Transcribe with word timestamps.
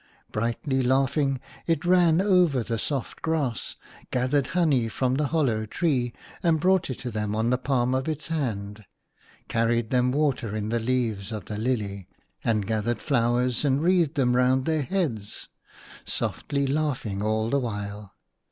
Brightly 0.31 0.81
laughing, 0.81 1.39
it 1.67 1.85
ran 1.85 2.21
over 2.21 2.63
the 2.63 2.79
soft 2.79 3.21
grass; 3.21 3.75
gathered 4.09 4.47
honey 4.57 4.87
from 4.89 5.13
the 5.13 5.27
hollow 5.27 5.67
tree, 5.67 6.11
and 6.41 6.59
brought 6.59 6.89
it 6.89 7.03
them 7.13 7.35
on 7.35 7.51
the 7.51 7.59
palm 7.59 7.93
of 7.93 8.09
its 8.09 8.29
hand; 8.29 8.85
carried 9.47 9.91
them 9.91 10.11
water 10.11 10.55
in 10.55 10.69
the 10.69 10.79
leaves 10.79 11.31
of 11.31 11.45
the 11.45 11.59
lily, 11.59 12.07
and 12.43 12.65
gathered 12.65 12.97
flowers 12.97 13.63
and 13.63 13.83
wreathed 13.83 14.15
them 14.15 14.35
round 14.35 14.65
their 14.65 14.81
heads, 14.81 15.49
softly 16.03 16.65
laughing 16.65 17.21
all 17.21 17.51
the 17.51 17.59
while. 17.59 18.15